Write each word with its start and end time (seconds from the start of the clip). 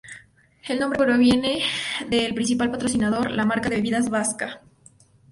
El 0.63 0.79
nombre 0.79 0.97
proviene 1.05 1.61
del 2.09 2.33
principal 2.33 2.71
patrocinador, 2.71 3.29
la 3.29 3.45
marca 3.45 3.69
de 3.69 3.75
bebidas 3.75 4.09
vasca 4.09 4.55
Kas. 4.55 4.59